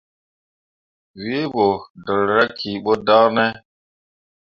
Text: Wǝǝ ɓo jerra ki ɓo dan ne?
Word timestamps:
Wǝǝ 1.23 1.43
ɓo 1.53 1.65
jerra 2.05 2.41
ki 2.57 2.69
ɓo 2.83 2.93
dan 3.07 3.27
ne? 3.35 3.45